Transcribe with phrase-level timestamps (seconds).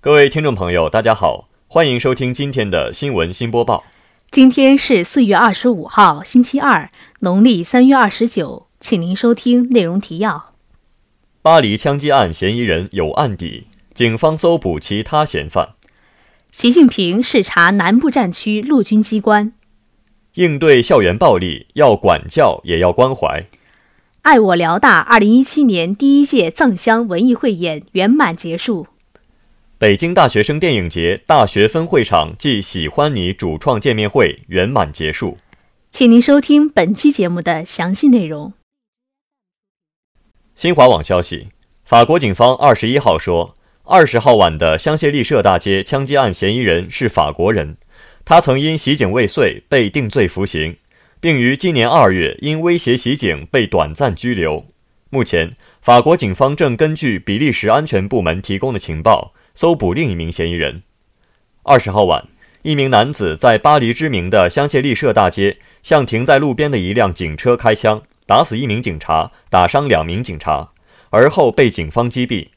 [0.00, 3.82] 各位听众朋友，大家好，欢迎收听今天的新闻新播报。
[4.30, 10.54] 今天是四月二十五号，星期二，农历三月二十九，请您收听内容提要：
[11.42, 15.74] 巴黎枪击案嫌疑人有案底，警方搜捕其他嫌犯；
[16.52, 19.50] 习近平视察南部战区陆军机关；
[20.34, 23.46] 应对校园暴力，要管教也要关怀；
[24.22, 28.86] 爱我辽大二零一七年第一届藏乡文艺汇演圆满结束。
[29.80, 35.38] 北京大学生电影节大学分会场暨喜欢你主创见面会圆满结束。
[35.92, 38.54] 请您收听本期节目的详细内容。
[40.56, 41.50] 新华网消息，
[41.84, 47.76] 法国警方二十一号说，二十号晚的香榭丽舍大街枪击案嫌疑人是法国人，
[48.24, 50.76] 他曾因袭警未遂被定罪服刑，
[51.20, 54.66] 并于今年二月因威胁袭警被短暂拘留。
[55.10, 59.32] 目前，法国警方正根据比利时安全部门提供的情报。
[59.60, 60.84] 搜捕另一名嫌疑人。
[61.64, 62.28] 二十号晚，
[62.62, 70.68] 一名男子在巴黎知名的香榭丽舍大街向停在路边的一辆警车开枪，打死一名警察，打伤两名警察，
[71.10, 72.50] 而后被警方击毙。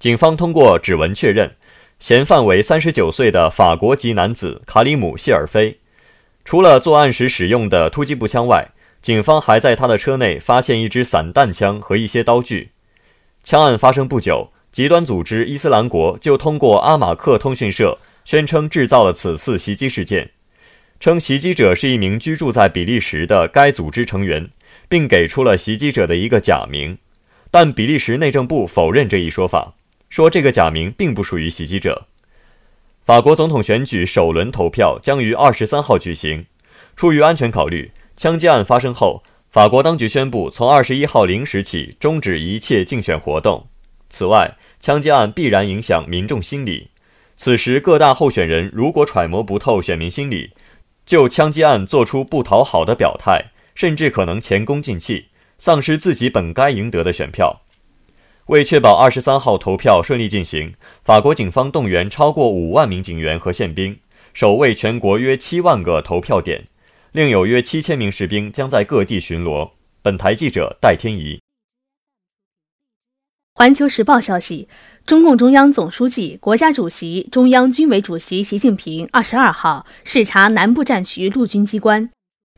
[0.00, 1.54] 警方通过指纹确认，
[2.00, 5.78] 嫌犯为三十九岁的法国籍男子卡里姆·谢尔菲。
[6.44, 12.72] 除了作案时使用的突击步枪外，警方还在他的车内发现一支散弹枪和一些刀具。
[13.44, 14.50] 枪案发生不久。
[14.72, 20.30] 极端组织伊斯兰国就通过阿马克通讯社宣称制造了此次袭击事件，
[20.98, 24.48] 称袭击者是一名居住在比利时的该组织成员，
[24.88, 26.96] 并给出了袭击者的一个假名。
[27.50, 29.74] 但比利时内政部否认这一说法，
[30.08, 32.06] 说这个假名并不属于袭击者。
[33.02, 36.46] 法国总统选举首轮投票将于二十三号举行。
[36.96, 43.66] 出于安全考虑，枪击案发生后，法国当局宣布从二十一号零时起终止一切竞选活动。
[44.12, 46.90] 此外，枪击案必然影响民众心理。
[47.38, 50.50] 此时，各大候选人如果揣摩不透选民心理，
[51.06, 57.62] 就枪击案做出不讨好的表态，甚至可能前功尽弃，丧失自己本该赢得的选票。
[58.46, 63.98] 为确保二十三号投票顺利进行，法国警方动员超过五万名警员和宪兵，
[64.34, 66.68] 守卫全国约七万个投票点，
[67.12, 69.70] 另有约七千名士兵将在各地巡逻。
[70.02, 71.41] 本台记者戴天怡。
[73.62, 74.66] 环球时报消息，
[75.06, 82.10] 中共中央总书记、国家主席、中央军委主席习近平二十二号视察南部战区陆军机关，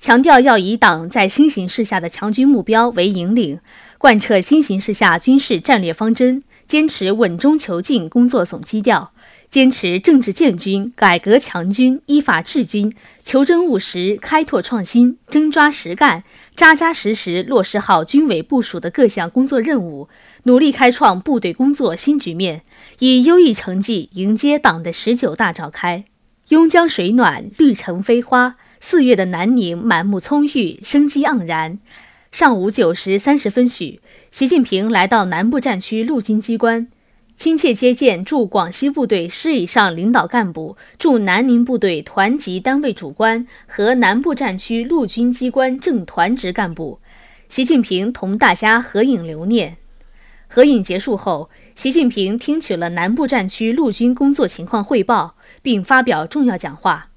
[0.00, 3.58] 强调要以党在新形势下的强军目标为引领，
[3.98, 9.10] 贯彻新形势下军事战略方针，坚持稳中求进工作总基调。
[9.50, 16.24] 坚持政治建军、改革强军、依法治军，求真务实、开拓创新、真抓实干，
[16.54, 20.08] 扎扎实实落实好军委部署的各项工作任务，
[20.44, 22.62] 努力开创部队工作新局面，
[22.98, 26.04] 以优异成绩迎接党的十九大召开。
[26.48, 31.78] 邕江水暖，绿城飞花，四月的南宁满目葱郁，生机盎然。
[32.30, 36.88] 上午九时三十分许，习近平来到南部战区陆军机关。
[37.42, 47.00] 亲切接见驻广西部队师以上领导干部、驻南宁部队团级单位主官和南部战区陆军机关正团职干部，
[47.48, 49.78] 习近平同大家合影留念。
[50.46, 57.08] 合影结束后，习近平听取了南部战区陆军工作情况汇报，并发表重要讲话。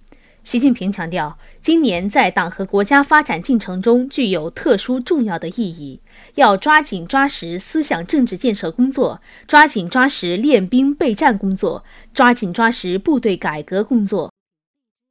[0.45, 5.99] 习近平强调，今年在党和国家发展进程中具有特殊重要的意义，
[6.35, 11.83] 要抓紧抓实思想政治建设工作，抓紧抓实练兵备战工作，
[12.13, 14.31] 抓紧抓实部队改革工作。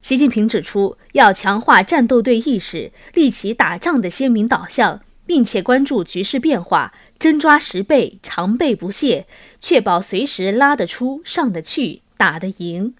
[0.02, 9.26] 习近平指出，要强化战斗队意识，立起打仗的鲜明导向，并且关注局势变化，真抓实备，常备不懈，
[9.60, 12.94] 确保随时拉得出、上得去、打得赢。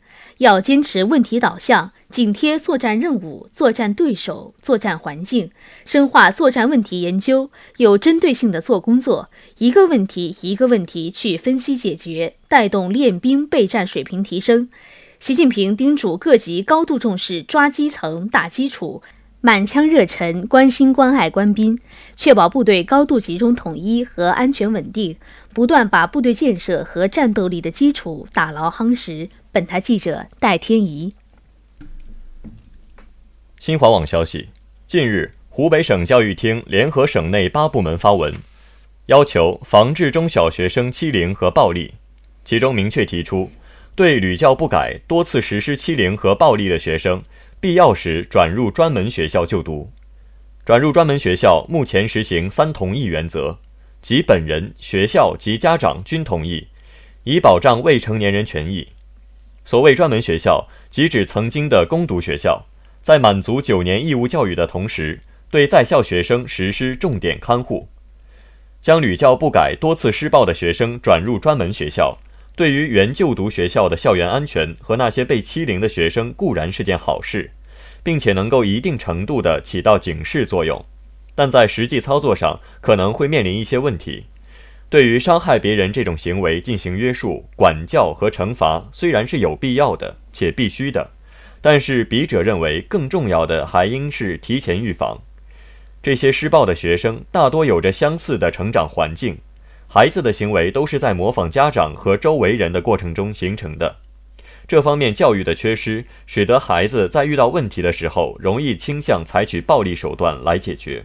[0.45, 1.93] 要坚持问题导向。
[2.11, 5.51] 紧贴作战任务、作战对手、作战环境，
[5.85, 14.69] 深化作战问题研究，有针对性地做工作，一个问题一个问题去分析解决，带动练兵备战水平提升。
[15.19, 19.03] 习近平叮嘱各级高度重视抓基层、打基础，
[19.47, 21.79] 满腔热忱关心关爱官兵，
[22.17, 25.19] 确保部队高度集中统一和安全稳定，
[25.53, 29.29] 不断把部队建设和战斗力的基础打牢夯实。
[29.53, 31.13] 本台记者戴天怡。
[33.61, 34.49] 新华网消息，
[34.89, 38.33] 近日，湖北省教育厅联合省内八部门发文，
[39.09, 41.93] 要求防治中小学生欺凌和暴力。
[42.47, 43.51] 其中明确提出，
[43.95, 47.23] 对屡教不改、多次实施欺凌和暴力的学生，
[47.65, 49.91] 必要时转入专门学校就读。
[50.67, 53.57] 转入专门学校目前实行“三同意”原则，
[54.03, 56.69] 即本人、学校及家长均同意，
[57.23, 58.89] 以保障未成年人权益。
[59.65, 62.67] 所谓专门学校，即指曾经的公读学校，
[63.01, 65.21] 在满足九年义务教育的同时，
[65.51, 67.89] 对在校学生实施重点看护，
[68.83, 72.19] 将屡教不改、多次施暴的学生转入专门学校。
[72.57, 77.51] 对于原就读学校的校园安全和那些被欺凌的学生固然是件好事，
[78.03, 80.85] 并且能够一定程度地起到警示作用，
[81.35, 84.27] 但在实际操作上可能会面临一些问题。
[84.89, 91.11] 对于伤害别人这种行为进行约束、管教和惩罚，虽然是有必要的且必须的，
[91.61, 95.21] 但是笔者认为更重要的还应是提前预防。
[96.01, 99.39] 这些施暴的学生大多有着相似的成长环境。
[99.95, 103.99] 孩子的行为都是在模仿家长和周围人的过程中形成的，
[104.67, 111.05] 这方面教育的缺失，使得孩子在遇到问题的时候，容易倾向采取暴力手段来解决。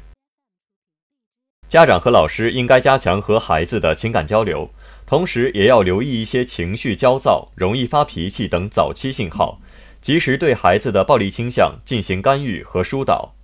[1.68, 4.71] 家长和老师应该加强和孩子的情感交流，
[5.06, 9.62] 同时也要留意一些情绪焦躁、容易发脾气等早期信号，
[10.01, 13.35] 及时对孩子的暴力倾向进行干预和疏导。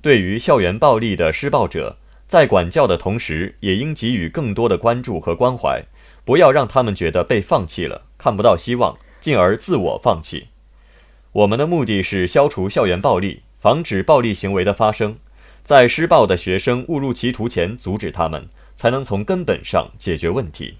[0.00, 1.96] 对于校园暴力的施暴者，
[2.32, 5.84] 在管教的同时，也应给予更多的关注和关怀，
[6.24, 10.48] 不要让他们觉得被放弃了，看不到希望，进而自我放弃。
[11.32, 15.18] 我们的目的是消除校园暴力，防止暴力行为的发生，
[15.62, 20.78] 在施暴的学生误入歧途前阻止他们，才能从根本上解决问题。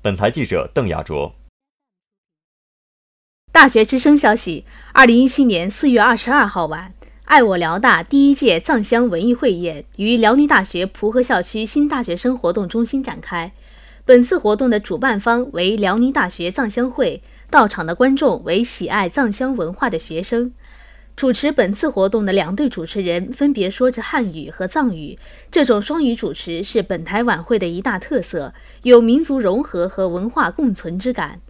[0.00, 1.34] 本台记者邓亚卓。
[3.52, 4.64] 大学之声消息：
[4.94, 6.94] 二零一七年四月二十二号晚。
[7.24, 13.50] 爱我辽大第一届藏乡文艺汇演于辽宁大学蒲河校区新大学生活动中心展开。
[14.04, 20.52] 本次活动的主办方为辽宁大学藏乡会，到场的观众为喜爱藏乡文化的学生。
[21.16, 25.18] 主持本次活动的两队主持人分别说着汉语和藏语，
[25.50, 31.40] 这种双语主持是本台晚会的一大特色，有民族融合和文化共存之感。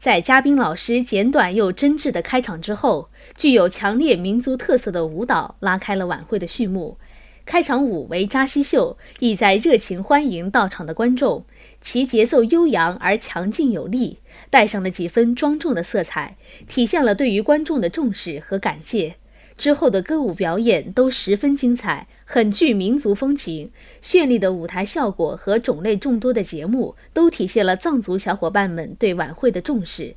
[0.00, 6.96] 在嘉宾老师简短又真挚的开场之后，具有强烈民族特色的舞蹈拉开了晚会的序幕。
[7.44, 11.44] 开场舞为扎西秀，意在热情欢迎到场的观众。
[11.82, 19.16] 其节奏悠扬而强劲有力，带上了几分庄重的色彩，体现了对于观众的重视和感谢。
[19.58, 23.72] 之后的歌舞表演都十分精彩，很具民族风情。
[24.00, 30.14] 绚丽的舞台效果和种类众多的节目，都体现了藏族小伙伴们对晚会的重视。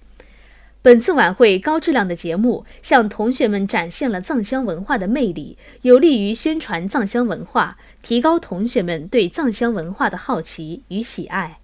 [0.83, 11.57] 本次晚会高质量的节目，向同学们展现了藏乡文化的魅力，有利于宣传藏乡文化，提高同学们对藏乡文化的好奇与喜爱。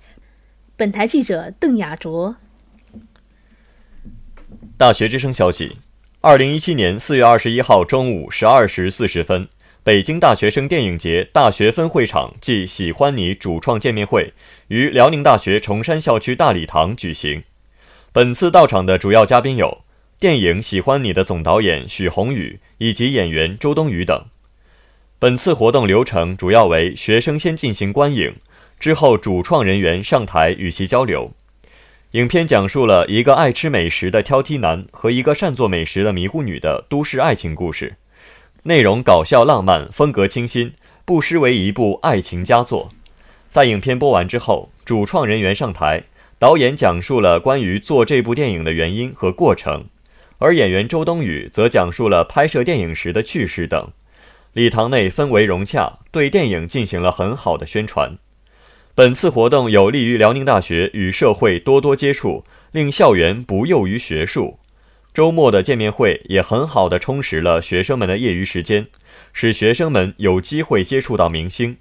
[0.76, 2.38] 本台记者邓雅卓。
[4.76, 5.78] 大学之声消息。
[6.22, 9.48] 二零一七年四月二十一号中午十二时四十分，
[9.90, 14.34] 北京大学生电影节大学分会场暨“喜欢你”主创见面会
[14.68, 17.42] 于辽宁大学崇山校区大礼堂举行。
[18.14, 19.80] 本次到场的主要嘉宾有
[20.20, 24.26] 电影《喜欢你》的总导演许宏宇以及演员周冬雨等。
[25.18, 28.36] 本次活动流程主要为学生先进行观影，
[28.80, 31.32] 之后主创人员上台与其交流。
[32.12, 37.96] 影片讲述了一个爱吃美食的挑剔男和一个善做美食的迷糊女的都市爱情故事，
[38.64, 40.74] 内容搞笑浪漫，风格清新，
[41.06, 42.90] 不失为一部爱情佳作。
[43.50, 46.04] 在影片播完之后，主创人员上台，
[46.38, 49.86] 导演讲述了关于做这部电影的原因和过程，
[50.40, 53.88] 而演员周冬雨则讲述了拍摄电影时的趣事等。
[54.52, 58.18] 礼堂内氛围融洽，对电影进行了很好的宣传。
[58.94, 64.59] 本次活动有利于辽宁大学与社会多多接触，令校园不囿于学术。
[65.20, 68.88] 周末的见面会也很好的充实了学生们的业余时间，
[69.34, 71.76] 使学生们有机会接触到明星。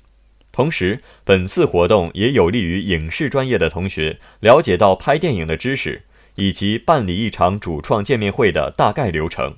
[0.50, 6.02] 同时，本次活动也有利于影视专业的同学了解到拍电影的知识，
[6.34, 9.54] 以及办理一场主创见面会的大概流程。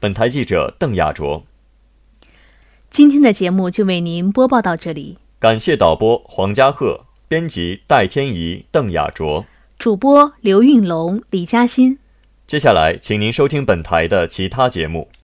[0.00, 1.44] 本台记者邓亚卓。
[2.88, 5.18] 今天的节目就为您播报到这里。
[5.38, 9.44] 感谢导播黄家鹤，编辑戴天怡、邓雅卓，
[9.78, 11.98] 主播刘运龙、李嘉欣。
[12.48, 15.10] 接下来，请您收听本台的其他节目。